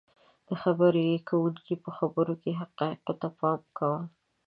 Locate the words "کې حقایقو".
2.41-3.13